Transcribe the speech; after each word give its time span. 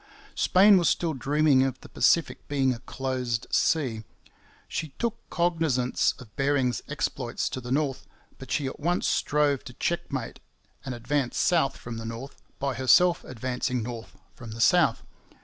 Spain 0.33 0.79
was 0.79 0.89
still 0.89 1.13
dreaming 1.13 1.61
of 1.61 1.79
the 1.81 1.87
Pacific 1.87 2.47
being 2.47 2.73
'a 2.73 2.79
closed 2.79 3.45
sea.' 3.51 4.03
She 4.67 4.95
took 4.97 5.15
cognizance 5.29 6.15
of 6.17 6.35
Bering's 6.35 6.81
exploits 6.87 7.47
to 7.49 7.61
the 7.61 7.71
north, 7.71 8.07
but 8.39 8.49
she 8.49 8.65
at 8.65 8.79
once 8.79 9.07
strove 9.07 9.63
to 9.65 9.73
checkmate 9.73 10.39
an 10.85 10.93
advance 10.93 11.37
south 11.37 11.77
from 11.77 11.97
the 11.97 12.05
north, 12.05 12.41
by 12.57 12.73
herself 12.73 13.23
advancing 13.25 13.83
north 13.83 14.17
from 14.33 14.53
the 14.53 14.59
south. 14.59 15.03